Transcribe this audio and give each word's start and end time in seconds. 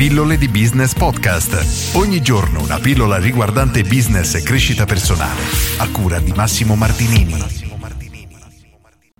Pillole 0.00 0.38
di 0.38 0.48
Business 0.48 0.94
Podcast. 0.94 1.94
Ogni 1.94 2.22
giorno 2.22 2.62
una 2.62 2.78
pillola 2.78 3.18
riguardante 3.18 3.82
business 3.82 4.34
e 4.34 4.42
crescita 4.42 4.86
personale. 4.86 5.42
A 5.76 5.90
cura 5.90 6.18
di 6.20 6.32
Massimo 6.34 6.74
Martinini. 6.74 7.36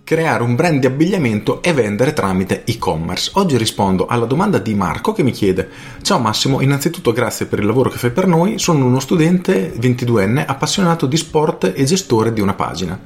Creare 0.03 0.43
un 0.43 0.55
brand 0.55 0.81
di 0.81 0.87
abbigliamento 0.87 1.61
e 1.63 1.75
vendere 1.75 2.15
tramite 2.15 2.65
e-commerce. 2.65 3.33
Oggi 3.35 3.59
rispondo 3.59 4.07
alla 4.07 4.25
domanda 4.25 4.57
di 4.57 4.73
Marco 4.75 5.13
che 5.13 5.23
mi 5.23 5.33
chiede: 5.33 5.69
Ciao 6.01 6.19
Massimo, 6.19 6.63
innanzitutto 6.63 7.13
grazie 7.13 7.45
per 7.45 7.59
il 7.59 7.67
lavoro 7.67 7.91
che 7.91 7.99
fai 7.99 8.11
per 8.11 8.27
noi. 8.27 8.59
Sono 8.59 8.87
uno 8.87 9.01
studente 9.01 9.75
22enne 9.75 10.45
appassionato 10.47 11.05
di 11.05 11.19
sport 11.19 11.75
e 11.77 11.85
gestore 11.85 12.33
di 12.33 12.41
una 12.41 12.55
pagina. 12.55 12.99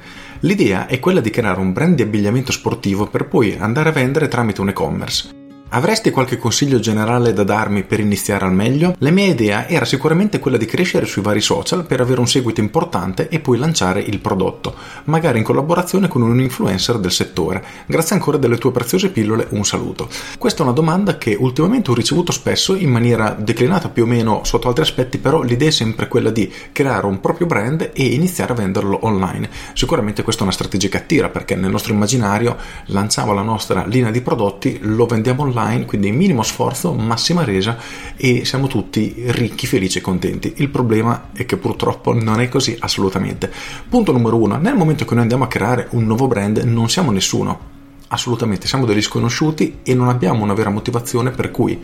L'idea 0.42 0.86
è 0.86 1.00
quella 1.00 1.20
di 1.20 1.30
creare 1.30 1.58
un 1.58 1.72
brand 1.72 1.96
di 1.96 2.02
abbigliamento 2.02 2.52
sportivo 2.52 3.08
per 3.08 3.26
poi 3.26 3.56
andare 3.58 3.88
a 3.88 3.92
vendere 3.92 4.28
tramite 4.28 4.60
un 4.60 4.68
e-commerce. 4.68 5.42
Avresti 5.74 6.12
qualche 6.12 6.38
consiglio 6.38 6.78
generale 6.78 7.32
da 7.32 7.42
darmi 7.42 7.82
per 7.82 7.98
iniziare 7.98 8.44
al 8.44 8.54
meglio? 8.54 8.94
La 8.98 9.10
mia 9.10 9.26
idea 9.26 9.66
era 9.66 9.84
sicuramente 9.84 10.38
quella 10.38 10.56
di 10.56 10.66
crescere 10.66 11.04
sui 11.04 11.20
vari 11.20 11.40
social 11.40 11.84
per 11.84 12.00
avere 12.00 12.20
un 12.20 12.28
seguito 12.28 12.60
importante 12.60 13.28
e 13.28 13.40
poi 13.40 13.58
lanciare 13.58 13.98
il 13.98 14.20
prodotto, 14.20 14.76
magari 15.06 15.38
in 15.38 15.44
collaborazione 15.44 16.06
con 16.06 16.22
un 16.22 16.38
influencer 16.38 16.98
del 16.98 17.10
settore. 17.10 17.64
Grazie 17.86 18.14
ancora 18.14 18.36
delle 18.36 18.56
tue 18.56 18.70
preziose 18.70 19.10
pillole, 19.10 19.48
un 19.50 19.64
saluto. 19.64 20.08
Questa 20.38 20.60
è 20.60 20.62
una 20.62 20.72
domanda 20.72 21.18
che 21.18 21.36
ultimamente 21.36 21.90
ho 21.90 21.94
ricevuto 21.94 22.30
spesso 22.30 22.76
in 22.76 22.90
maniera 22.90 23.36
declinata 23.36 23.88
più 23.88 24.04
o 24.04 24.06
meno 24.06 24.42
sotto 24.44 24.68
altri 24.68 24.84
aspetti, 24.84 25.18
però 25.18 25.42
l'idea 25.42 25.70
è 25.70 25.72
sempre 25.72 26.06
quella 26.06 26.30
di 26.30 26.52
creare 26.70 27.06
un 27.06 27.18
proprio 27.18 27.48
brand 27.48 27.90
e 27.92 28.04
iniziare 28.04 28.52
a 28.52 28.54
venderlo 28.54 29.00
online. 29.02 29.50
Sicuramente 29.72 30.22
questa 30.22 30.42
è 30.42 30.44
una 30.44 30.54
strategia 30.54 30.86
che 30.86 30.98
attira 30.98 31.30
perché 31.30 31.56
nel 31.56 31.72
nostro 31.72 31.92
immaginario 31.92 32.56
lanciamo 32.86 33.32
la 33.32 33.42
nostra 33.42 33.84
linea 33.86 34.12
di 34.12 34.20
prodotti, 34.20 34.78
lo 34.80 35.06
vendiamo 35.06 35.42
online 35.42 35.62
online, 35.64 35.86
quindi 35.86 36.12
minimo 36.12 36.42
sforzo, 36.42 36.92
massima 36.92 37.44
resa 37.44 37.76
e 38.16 38.44
siamo 38.44 38.66
tutti 38.66 39.14
ricchi, 39.26 39.66
felici 39.66 39.98
e 39.98 40.00
contenti. 40.02 40.52
Il 40.56 40.68
problema 40.68 41.30
è 41.32 41.46
che 41.46 41.56
purtroppo 41.56 42.12
non 42.12 42.40
è 42.40 42.48
così 42.48 42.76
assolutamente. 42.78 43.50
Punto 43.88 44.12
numero 44.12 44.36
uno, 44.36 44.56
nel 44.56 44.76
momento 44.76 45.04
che 45.04 45.14
noi 45.14 45.22
andiamo 45.22 45.44
a 45.44 45.48
creare 45.48 45.88
un 45.90 46.04
nuovo 46.04 46.26
brand 46.26 46.58
non 46.58 46.88
siamo 46.88 47.10
nessuno. 47.10 47.72
Assolutamente, 48.08 48.68
siamo 48.68 48.84
degli 48.84 49.02
sconosciuti 49.02 49.78
e 49.82 49.94
non 49.94 50.08
abbiamo 50.08 50.44
una 50.44 50.54
vera 50.54 50.70
motivazione 50.70 51.30
per 51.30 51.50
cui 51.50 51.80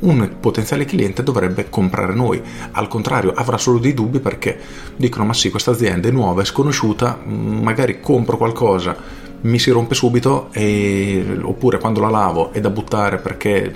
un 0.00 0.36
potenziale 0.38 0.84
cliente 0.84 1.22
dovrebbe 1.22 1.70
comprare 1.70 2.14
noi. 2.14 2.40
Al 2.72 2.86
contrario, 2.86 3.32
avrà 3.32 3.56
solo 3.56 3.78
dei 3.78 3.94
dubbi 3.94 4.20
perché 4.20 4.60
dicono: 4.96 5.24
Ma 5.24 5.32
sì, 5.32 5.50
questa 5.50 5.72
azienda 5.72 6.08
è 6.08 6.12
nuova, 6.12 6.42
è 6.42 6.44
sconosciuta, 6.44 7.18
magari 7.24 8.00
compro 8.00 8.36
qualcosa 8.36 9.21
mi 9.42 9.58
si 9.58 9.70
rompe 9.70 9.94
subito 9.94 10.48
e, 10.52 11.38
oppure 11.42 11.78
quando 11.78 12.00
la 12.00 12.10
lavo 12.10 12.52
è 12.52 12.60
da 12.60 12.70
buttare 12.70 13.18
perché 13.18 13.74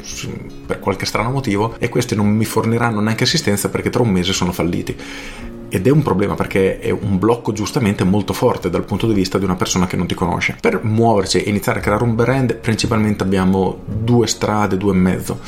per 0.67 0.81
qualche 0.81 1.06
strano 1.06 1.31
motivo 1.31 1.75
e 1.78 1.89
questi 1.89 2.14
non 2.14 2.28
mi 2.28 2.45
forniranno 2.45 3.00
neanche 3.00 3.25
assistenza 3.25 3.69
perché 3.69 3.91
tra 3.91 4.03
un 4.03 4.11
mese 4.11 4.33
sono 4.33 4.53
falliti 4.53 4.97
ed 5.69 5.87
è 5.87 5.91
un 5.91 6.03
problema 6.03 6.34
perché 6.34 6.78
è 6.78 6.91
un 6.91 7.19
blocco 7.19 7.53
giustamente 7.53 8.05
molto 8.05 8.33
forte 8.33 8.70
dal 8.70 8.84
punto 8.84 9.06
di 9.06 9.14
vista 9.14 9.39
di 9.39 9.44
una 9.44 9.56
persona 9.56 9.87
che 9.87 9.97
non 9.97 10.06
ti 10.06 10.14
conosce. 10.14 10.56
Per 10.61 10.84
muoverci 10.84 11.42
e 11.42 11.50
iniziare 11.50 11.81
a 11.81 11.83
creare 11.83 12.05
un 12.05 12.14
brand 12.14 12.55
principalmente 12.56 13.25
abbiamo 13.25 13.81
due 13.84 14.27
strade, 14.27 14.77
due 14.77 14.92
e 14.92 14.97
mezzo 14.97 15.41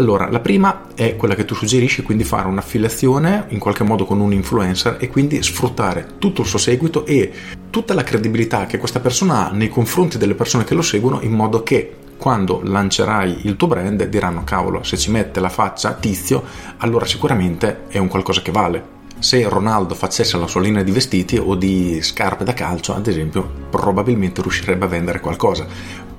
allora, 0.00 0.30
la 0.30 0.40
prima 0.40 0.86
è 0.94 1.16
quella 1.16 1.34
che 1.34 1.44
tu 1.44 1.54
suggerisci, 1.54 2.02
quindi 2.02 2.24
fare 2.24 2.48
un'affiliazione 2.48 3.46
in 3.48 3.58
qualche 3.58 3.84
modo 3.84 4.04
con 4.04 4.20
un 4.20 4.32
influencer 4.32 4.96
e 4.98 5.08
quindi 5.08 5.42
sfruttare 5.42 6.06
tutto 6.18 6.40
il 6.40 6.46
suo 6.46 6.58
seguito 6.58 7.04
e 7.06 7.30
tutta 7.70 7.94
la 7.94 8.02
credibilità 8.02 8.66
che 8.66 8.78
questa 8.78 9.00
persona 9.00 9.48
ha 9.48 9.52
nei 9.52 9.68
confronti 9.68 10.18
delle 10.18 10.34
persone 10.34 10.64
che 10.64 10.74
lo 10.74 10.82
seguono 10.82 11.20
in 11.20 11.32
modo 11.32 11.62
che 11.62 11.96
quando 12.16 12.60
lancerai 12.62 13.40
il 13.42 13.56
tuo 13.56 13.68
brand 13.68 14.02
diranno 14.04 14.44
cavolo, 14.44 14.82
se 14.82 14.96
ci 14.96 15.10
mette 15.10 15.40
la 15.40 15.48
faccia 15.48 15.94
tizio, 15.94 16.42
allora 16.78 17.06
sicuramente 17.06 17.84
è 17.88 17.98
un 17.98 18.08
qualcosa 18.08 18.42
che 18.42 18.50
vale 18.50 18.98
se 19.20 19.46
Ronaldo 19.46 19.94
facesse 19.94 20.38
la 20.38 20.46
sua 20.46 20.62
linea 20.62 20.82
di 20.82 20.92
vestiti 20.92 21.36
o 21.36 21.54
di 21.54 22.00
scarpe 22.00 22.42
da 22.42 22.54
calcio, 22.54 22.94
ad 22.94 23.06
esempio, 23.06 23.48
probabilmente 23.68 24.40
riuscirebbe 24.40 24.86
a 24.86 24.88
vendere 24.88 25.20
qualcosa. 25.20 25.66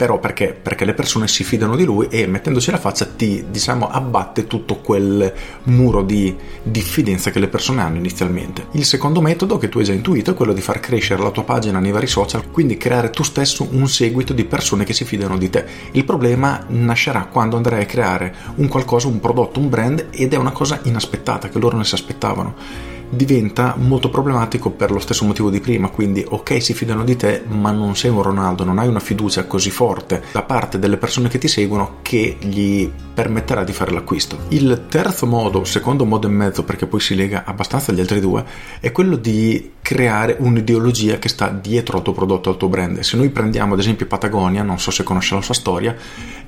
Però 0.01 0.17
perché? 0.17 0.57
Perché 0.59 0.83
le 0.83 0.95
persone 0.95 1.27
si 1.27 1.43
fidano 1.43 1.75
di 1.75 1.83
lui 1.83 2.07
e 2.09 2.25
mettendoci 2.25 2.71
la 2.71 2.79
faccia 2.79 3.05
ti, 3.05 3.45
diciamo, 3.51 3.87
abbatte 3.87 4.47
tutto 4.47 4.77
quel 4.77 5.31
muro 5.65 6.01
di 6.01 6.35
diffidenza 6.63 7.29
che 7.29 7.37
le 7.37 7.47
persone 7.47 7.83
hanno 7.83 7.97
inizialmente. 7.97 8.65
Il 8.71 8.83
secondo 8.83 9.21
metodo 9.21 9.59
che 9.59 9.69
tu 9.69 9.77
hai 9.77 9.83
già 9.83 9.93
intuito 9.93 10.31
è 10.31 10.33
quello 10.33 10.53
di 10.53 10.61
far 10.61 10.79
crescere 10.79 11.21
la 11.21 11.29
tua 11.29 11.43
pagina 11.43 11.77
nei 11.77 11.91
vari 11.91 12.07
social, 12.07 12.49
quindi 12.49 12.77
creare 12.77 13.11
tu 13.11 13.21
stesso 13.21 13.67
un 13.69 13.87
seguito 13.87 14.33
di 14.33 14.45
persone 14.45 14.85
che 14.85 14.93
si 14.93 15.05
fidano 15.05 15.37
di 15.37 15.51
te. 15.51 15.65
Il 15.91 16.03
problema 16.03 16.65
nascerà 16.69 17.27
quando 17.31 17.57
andrai 17.57 17.83
a 17.83 17.85
creare 17.85 18.33
un 18.55 18.67
qualcosa, 18.69 19.07
un 19.07 19.19
prodotto, 19.19 19.59
un 19.59 19.69
brand 19.69 20.07
ed 20.09 20.33
è 20.33 20.35
una 20.35 20.51
cosa 20.51 20.79
inaspettata 20.81 21.47
che 21.47 21.59
loro 21.59 21.75
non 21.75 21.85
si 21.85 21.93
aspettavano 21.93 22.55
diventa 23.11 23.75
molto 23.77 24.09
problematico 24.09 24.69
per 24.71 24.89
lo 24.89 24.99
stesso 24.99 25.25
motivo 25.25 25.49
di 25.49 25.59
prima, 25.59 25.89
quindi 25.89 26.25
ok 26.27 26.61
si 26.61 26.73
fidano 26.73 27.03
di 27.03 27.15
te, 27.15 27.43
ma 27.45 27.71
non 27.71 27.95
sei 27.95 28.09
un 28.09 28.21
Ronaldo, 28.21 28.63
non 28.63 28.79
hai 28.79 28.87
una 28.87 28.99
fiducia 28.99 29.45
così 29.45 29.69
forte 29.69 30.23
da 30.31 30.43
parte 30.43 30.79
delle 30.79 30.97
persone 30.97 31.27
che 31.27 31.37
ti 31.37 31.47
seguono 31.47 31.97
che 32.01 32.37
gli 32.39 32.89
permetterà 33.13 33.63
di 33.63 33.73
fare 33.73 33.91
l'acquisto. 33.91 34.37
Il 34.49 34.85
terzo 34.87 35.25
modo, 35.25 35.63
secondo 35.63 36.05
modo 36.05 36.27
e 36.27 36.31
mezzo, 36.31 36.63
perché 36.63 36.87
poi 36.87 36.99
si 36.99 37.15
lega 37.15 37.43
abbastanza 37.45 37.91
agli 37.91 37.99
altri 37.99 38.19
due, 38.19 38.43
è 38.79 38.91
quello 38.91 39.15
di 39.15 39.73
creare 39.81 40.37
un'ideologia 40.39 41.19
che 41.19 41.29
sta 41.29 41.49
dietro 41.49 41.97
al 41.97 42.03
tuo 42.03 42.13
prodotto, 42.13 42.49
al 42.49 42.57
tuo 42.57 42.69
brand. 42.69 42.99
Se 42.99 43.17
noi 43.17 43.29
prendiamo 43.29 43.73
ad 43.73 43.79
esempio 43.79 44.05
Patagonia, 44.05 44.63
non 44.63 44.79
so 44.79 44.91
se 44.91 45.03
conosce 45.03 45.35
la 45.35 45.41
sua 45.41 45.53
storia, 45.53 45.95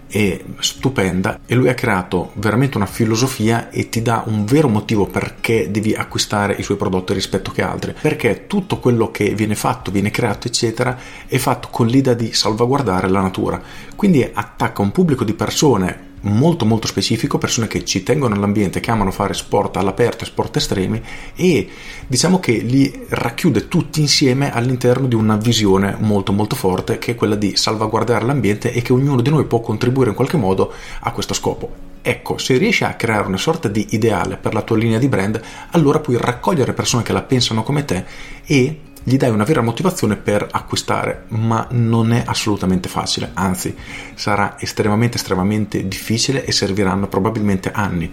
è 0.07 0.43
stupenda 0.59 1.39
e 1.45 1.55
lui 1.55 1.69
ha 1.69 1.73
creato 1.73 2.33
veramente 2.35 2.77
una 2.77 2.85
filosofia 2.85 3.71
e 3.71 3.89
ti 3.89 4.03
dà 4.03 4.23
un 4.27 4.45
vero 4.45 4.69
motivo 4.69 5.07
perché 5.07 5.71
devi 5.71 5.95
acquistare 5.95 6.53
i 6.53 6.61
suoi 6.61 6.77
prodotti 6.77 7.13
rispetto 7.13 7.49
che 7.49 7.63
altri 7.63 7.95
perché 7.99 8.45
tutto 8.45 8.77
quello 8.77 9.09
che 9.09 9.33
viene 9.33 9.55
fatto 9.55 9.89
viene 9.89 10.11
creato 10.11 10.47
eccetera 10.47 10.95
è 11.25 11.37
fatto 11.39 11.69
con 11.71 11.87
l'idea 11.87 12.13
di 12.13 12.31
salvaguardare 12.31 13.09
la 13.09 13.21
natura 13.21 13.59
quindi 13.95 14.29
attacca 14.31 14.83
un 14.83 14.91
pubblico 14.91 15.23
di 15.23 15.33
persone 15.33 16.11
molto 16.23 16.65
molto 16.65 16.87
specifico, 16.87 17.37
persone 17.37 17.67
che 17.67 17.83
ci 17.83 18.03
tengono 18.03 18.35
all'ambiente, 18.35 18.79
che 18.79 18.91
amano 18.91 19.11
fare 19.11 19.33
sport 19.33 19.77
all'aperto 19.77 20.23
e 20.23 20.27
sport 20.27 20.55
estremi 20.57 21.01
e 21.35 21.67
diciamo 22.07 22.39
che 22.39 22.53
li 22.53 23.05
racchiude 23.09 23.67
tutti 23.67 24.01
insieme 24.01 24.53
all'interno 24.53 25.07
di 25.07 25.15
una 25.15 25.35
visione 25.35 25.97
molto 25.99 26.31
molto 26.31 26.55
forte 26.55 26.97
che 26.97 27.11
è 27.11 27.15
quella 27.15 27.35
di 27.35 27.55
salvaguardare 27.55 28.25
l'ambiente 28.25 28.71
e 28.71 28.81
che 28.81 28.93
ognuno 28.93 29.21
di 29.21 29.29
noi 29.29 29.45
può 29.45 29.59
contribuire 29.59 30.09
in 30.09 30.15
qualche 30.15 30.37
modo 30.37 30.71
a 30.99 31.11
questo 31.11 31.33
scopo. 31.33 31.91
Ecco, 32.01 32.37
se 32.37 32.57
riesci 32.57 32.83
a 32.83 32.95
creare 32.95 33.27
una 33.27 33.37
sorta 33.37 33.69
di 33.69 33.87
ideale 33.91 34.35
per 34.35 34.53
la 34.53 34.61
tua 34.61 34.75
linea 34.75 34.99
di 34.99 35.07
brand, 35.07 35.41
allora 35.71 35.99
puoi 35.99 36.17
raccogliere 36.17 36.73
persone 36.73 37.01
che 37.01 37.13
la 37.13 37.21
pensano 37.21 37.63
come 37.63 37.85
te 37.85 38.03
e 38.45 38.79
gli 39.03 39.17
dai 39.17 39.29
una 39.29 39.43
vera 39.43 39.61
motivazione 39.61 40.15
per 40.15 40.47
acquistare, 40.49 41.25
ma 41.29 41.67
non 41.71 42.13
è 42.13 42.23
assolutamente 42.25 42.87
facile, 42.87 43.31
anzi 43.33 43.75
sarà 44.15 44.55
estremamente 44.59 45.17
estremamente 45.17 45.87
difficile 45.87 46.45
e 46.45 46.51
serviranno 46.51 47.07
probabilmente 47.07 47.71
anni. 47.71 48.11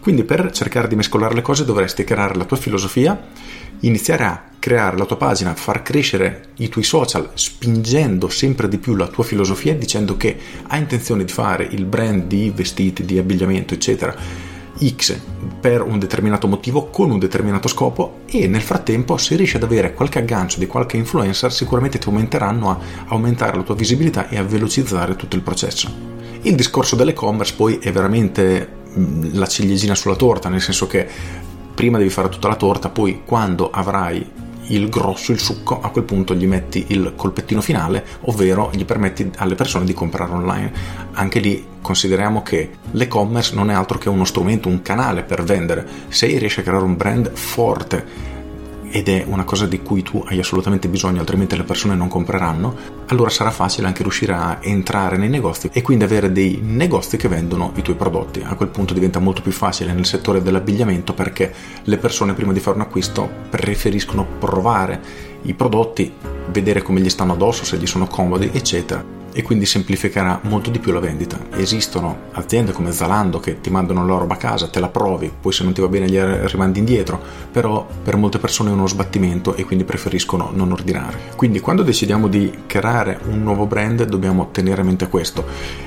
Quindi 0.00 0.24
per 0.24 0.52
cercare 0.52 0.88
di 0.88 0.94
mescolare 0.94 1.34
le 1.34 1.42
cose 1.42 1.64
dovresti 1.64 2.04
creare 2.04 2.36
la 2.36 2.44
tua 2.44 2.56
filosofia, 2.56 3.20
iniziare 3.80 4.24
a 4.24 4.42
creare 4.58 4.96
la 4.96 5.04
tua 5.04 5.16
pagina, 5.16 5.54
far 5.54 5.82
crescere 5.82 6.50
i 6.58 6.68
tuoi 6.68 6.84
social 6.84 7.30
spingendo 7.34 8.28
sempre 8.28 8.68
di 8.68 8.78
più 8.78 8.94
la 8.94 9.08
tua 9.08 9.24
filosofia 9.24 9.74
dicendo 9.74 10.16
che 10.16 10.38
hai 10.68 10.78
intenzione 10.80 11.24
di 11.24 11.32
fare 11.32 11.64
il 11.64 11.84
brand 11.84 12.24
di 12.24 12.50
vestiti, 12.54 13.04
di 13.04 13.18
abbigliamento, 13.18 13.74
eccetera 13.74 14.47
X 14.78 15.18
per 15.60 15.82
un 15.82 15.98
determinato 15.98 16.46
motivo 16.46 16.86
con 16.86 17.10
un 17.10 17.18
determinato 17.18 17.68
scopo 17.68 18.20
e 18.26 18.46
nel 18.46 18.62
frattempo 18.62 19.16
se 19.16 19.36
riesci 19.36 19.56
ad 19.56 19.62
avere 19.62 19.94
qualche 19.94 20.18
aggancio 20.18 20.58
di 20.58 20.66
qualche 20.66 20.96
influencer 20.96 21.52
sicuramente 21.52 21.98
ti 21.98 22.08
aumenteranno 22.08 22.70
a 22.70 22.78
aumentare 23.08 23.56
la 23.56 23.62
tua 23.62 23.74
visibilità 23.74 24.28
e 24.28 24.38
a 24.38 24.42
velocizzare 24.42 25.16
tutto 25.16 25.36
il 25.36 25.42
processo. 25.42 25.90
Il 26.42 26.54
discorso 26.54 26.96
dell'e-commerce 26.96 27.54
poi 27.54 27.78
è 27.78 27.90
veramente 27.90 28.68
mm, 28.96 29.30
la 29.32 29.46
ciliegina 29.46 29.94
sulla 29.94 30.16
torta, 30.16 30.48
nel 30.48 30.60
senso 30.60 30.86
che 30.86 31.06
prima 31.74 31.98
devi 31.98 32.10
fare 32.10 32.28
tutta 32.28 32.48
la 32.48 32.56
torta, 32.56 32.88
poi 32.88 33.22
quando 33.24 33.70
avrai 33.70 34.24
il 34.68 34.88
grosso, 34.88 35.32
il 35.32 35.38
succo, 35.38 35.80
a 35.80 35.90
quel 35.90 36.04
punto 36.04 36.34
gli 36.34 36.46
metti 36.46 36.86
il 36.88 37.14
colpettino 37.16 37.60
finale, 37.60 38.04
ovvero 38.22 38.70
gli 38.72 38.84
permetti 38.84 39.30
alle 39.36 39.54
persone 39.54 39.84
di 39.84 39.92
comprare 39.92 40.32
online. 40.32 40.72
Anche 41.12 41.40
lì 41.40 41.64
consideriamo 41.80 42.42
che 42.42 42.70
l'e-commerce 42.90 43.54
non 43.54 43.70
è 43.70 43.74
altro 43.74 43.98
che 43.98 44.08
uno 44.08 44.24
strumento, 44.24 44.68
un 44.68 44.82
canale 44.82 45.22
per 45.22 45.42
vendere. 45.42 45.86
Se 46.08 46.26
riesci 46.26 46.60
a 46.60 46.62
creare 46.62 46.84
un 46.84 46.96
brand 46.96 47.30
forte 47.32 48.36
ed 48.90 49.08
è 49.08 49.24
una 49.26 49.44
cosa 49.44 49.66
di 49.66 49.80
cui 49.82 50.02
tu 50.02 50.22
hai 50.26 50.38
assolutamente 50.38 50.88
bisogno, 50.88 51.20
altrimenti 51.20 51.56
le 51.56 51.64
persone 51.64 51.94
non 51.94 52.08
compreranno, 52.08 52.74
allora 53.06 53.30
sarà 53.30 53.50
facile 53.50 53.86
anche 53.86 54.02
riuscire 54.02 54.32
a 54.32 54.58
entrare 54.60 55.16
nei 55.16 55.28
negozi 55.28 55.70
e 55.72 55.82
quindi 55.82 56.04
avere 56.04 56.32
dei 56.32 56.60
negozi 56.62 57.16
che 57.16 57.28
vendono 57.28 57.72
i 57.76 57.82
tuoi 57.82 57.96
prodotti. 57.96 58.42
A 58.44 58.54
quel 58.54 58.68
punto 58.68 58.94
diventa 58.94 59.18
molto 59.18 59.42
più 59.42 59.52
facile 59.52 59.92
nel 59.92 60.06
settore 60.06 60.42
dell'abbigliamento 60.42 61.14
perché 61.14 61.52
le 61.82 61.98
persone 61.98 62.34
prima 62.34 62.52
di 62.52 62.60
fare 62.60 62.76
un 62.76 62.82
acquisto 62.82 63.28
preferiscono 63.50 64.26
provare 64.38 65.00
i 65.42 65.54
prodotti, 65.54 66.12
vedere 66.50 66.82
come 66.82 67.00
gli 67.00 67.10
stanno 67.10 67.32
addosso, 67.32 67.64
se 67.64 67.76
gli 67.76 67.86
sono 67.86 68.06
comodi, 68.06 68.50
eccetera 68.52 69.17
e 69.32 69.42
quindi 69.42 69.66
semplificherà 69.66 70.40
molto 70.44 70.70
di 70.70 70.78
più 70.78 70.92
la 70.92 71.00
vendita. 71.00 71.38
Esistono 71.54 72.26
aziende 72.32 72.72
come 72.72 72.92
Zalando 72.92 73.40
che 73.40 73.60
ti 73.60 73.70
mandano 73.70 74.06
la 74.06 74.16
roba 74.16 74.34
a 74.34 74.38
casa, 74.38 74.68
te 74.68 74.80
la 74.80 74.88
provi, 74.88 75.32
poi 75.40 75.52
se 75.52 75.64
non 75.64 75.72
ti 75.72 75.80
va 75.80 75.88
bene 75.88 76.08
gli 76.08 76.18
rimandi 76.18 76.78
indietro, 76.78 77.20
però 77.50 77.86
per 78.02 78.16
molte 78.16 78.38
persone 78.38 78.70
è 78.70 78.72
uno 78.72 78.86
sbattimento 78.86 79.54
e 79.54 79.64
quindi 79.64 79.84
preferiscono 79.84 80.50
non 80.52 80.72
ordinare. 80.72 81.18
Quindi 81.36 81.60
quando 81.60 81.82
decidiamo 81.82 82.28
di 82.28 82.62
creare 82.66 83.18
un 83.28 83.42
nuovo 83.42 83.66
brand 83.66 84.04
dobbiamo 84.04 84.50
tenere 84.50 84.80
a 84.80 84.84
mente 84.84 85.08
questo. 85.08 85.44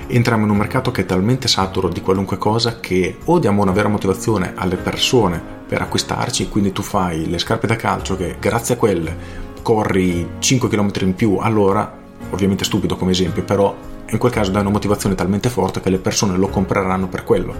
Entriamo 0.07 0.43
in 0.43 0.49
un 0.51 0.57
mercato 0.57 0.91
che 0.91 1.01
è 1.01 1.05
talmente 1.05 1.47
saturo 1.47 1.89
di 1.89 2.01
qualunque 2.01 2.37
cosa 2.37 2.79
che 2.79 3.17
o 3.25 3.39
diamo 3.39 3.61
una 3.61 3.71
vera 3.71 3.87
motivazione 3.87 4.53
alle 4.55 4.75
persone 4.75 5.41
per 5.67 5.81
acquistarci, 5.81 6.49
quindi 6.49 6.71
tu 6.71 6.81
fai 6.81 7.29
le 7.29 7.37
scarpe 7.37 7.67
da 7.67 7.75
calcio 7.75 8.17
che 8.17 8.35
grazie 8.39 8.75
a 8.75 8.77
quelle 8.77 9.15
corri 9.61 10.27
5 10.39 10.67
km 10.67 10.91
in 11.01 11.15
più 11.15 11.37
all'ora 11.37 11.99
ovviamente 12.29 12.63
stupido 12.63 12.95
come 12.95 13.11
esempio, 13.11 13.43
però 13.43 13.75
in 14.09 14.17
quel 14.17 14.31
caso 14.31 14.51
dai 14.51 14.61
una 14.61 14.69
motivazione 14.69 15.15
talmente 15.15 15.49
forte 15.49 15.81
che 15.81 15.89
le 15.89 15.97
persone 15.97 16.37
lo 16.37 16.47
compreranno 16.47 17.07
per 17.07 17.23
quello. 17.23 17.55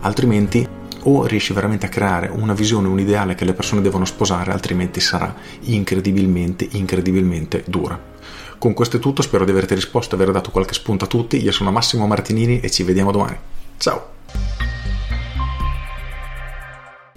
Altrimenti 0.00 0.66
o 1.02 1.26
riesci 1.26 1.52
veramente 1.52 1.86
a 1.86 1.88
creare 1.88 2.28
una 2.28 2.54
visione, 2.54 2.88
un 2.88 2.98
ideale 2.98 3.34
che 3.34 3.44
le 3.44 3.54
persone 3.54 3.80
devono 3.80 4.04
sposare, 4.04 4.52
altrimenti 4.52 5.00
sarà 5.00 5.34
incredibilmente, 5.62 6.68
incredibilmente 6.72 7.64
dura. 7.66 8.16
Con 8.58 8.74
questo 8.74 8.96
è 8.96 9.00
tutto, 9.00 9.22
spero 9.22 9.44
di 9.44 9.52
averti 9.52 9.74
risposto 9.74 10.16
aver 10.16 10.32
dato 10.32 10.50
qualche 10.50 10.74
spunto 10.74 11.04
a 11.04 11.08
tutti. 11.08 11.40
Io 11.42 11.52
sono 11.52 11.70
Massimo 11.70 12.06
Martinini 12.06 12.60
e 12.60 12.70
ci 12.70 12.82
vediamo 12.82 13.12
domani. 13.12 13.36
Ciao! 13.76 14.16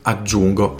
Aggiungo 0.04 0.78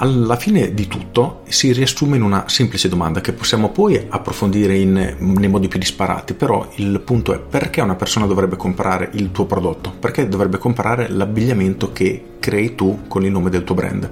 alla 0.00 0.36
fine 0.36 0.74
di 0.74 0.86
tutto 0.86 1.42
si 1.48 1.72
riassume 1.72 2.16
in 2.16 2.22
una 2.22 2.48
semplice 2.48 2.88
domanda 2.88 3.20
che 3.20 3.32
possiamo 3.32 3.70
poi 3.70 4.06
approfondire 4.08 4.76
in, 4.76 4.92
nei 5.18 5.48
modi 5.48 5.66
più 5.66 5.78
disparati, 5.78 6.34
però 6.34 6.68
il 6.76 7.00
punto 7.00 7.34
è 7.34 7.40
perché 7.40 7.80
una 7.80 7.96
persona 7.96 8.26
dovrebbe 8.26 8.56
comprare 8.56 9.10
il 9.14 9.32
tuo 9.32 9.46
prodotto? 9.46 9.92
Perché 9.98 10.28
dovrebbe 10.28 10.58
comprare 10.58 11.08
l'abbigliamento 11.08 11.92
che 11.92 12.36
crei 12.38 12.76
tu 12.76 13.06
con 13.08 13.24
il 13.24 13.32
nome 13.32 13.50
del 13.50 13.64
tuo 13.64 13.74
brand? 13.74 14.10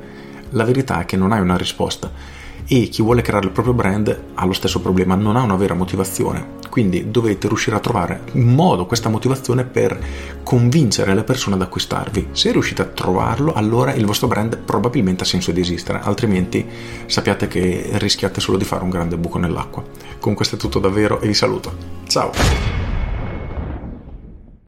La 0.51 0.65
verità 0.65 1.01
è 1.01 1.05
che 1.05 1.17
non 1.17 1.31
hai 1.31 1.41
una 1.41 1.57
risposta 1.57 2.11
e 2.67 2.89
chi 2.89 3.03
vuole 3.03 3.23
creare 3.23 3.47
il 3.47 3.53
proprio 3.53 3.75
brand 3.75 4.23
ha 4.35 4.45
lo 4.45 4.53
stesso 4.53 4.81
problema, 4.81 5.15
non 5.15 5.37
ha 5.37 5.43
una 5.43 5.57
vera 5.57 5.75
motivazione. 5.75 6.55
Quindi 6.69 7.11
dovete 7.11 7.49
riuscire 7.49 7.77
a 7.77 7.81
trovare 7.81 8.23
un 8.33 8.55
modo, 8.55 8.87
questa 8.87 9.09
motivazione 9.09 9.65
per 9.65 9.99
convincere 10.43 11.15
le 11.15 11.25
persone 11.25 11.55
ad 11.55 11.63
acquistarvi. 11.63 12.29
Se 12.33 12.53
riuscite 12.53 12.83
a 12.83 12.87
trovarlo, 12.87 13.53
allora 13.53 13.95
il 13.95 14.05
vostro 14.05 14.27
brand 14.27 14.59
probabilmente 14.59 15.23
ha 15.23 15.27
senso 15.27 15.53
di 15.53 15.61
esistere, 15.61 16.01
altrimenti 16.03 16.67
sappiate 17.07 17.49
che 17.49 17.91
rischiate 17.93 18.41
solo 18.41 18.59
di 18.59 18.65
fare 18.65 18.83
un 18.83 18.91
grande 18.91 19.17
buco 19.17 19.39
nell'acqua. 19.39 19.83
Con 20.19 20.35
questo 20.35 20.57
è 20.57 20.59
tutto 20.59 20.79
davvero 20.79 21.21
e 21.21 21.27
vi 21.29 21.35
saluto. 21.35 21.73
Ciao! 22.07 22.76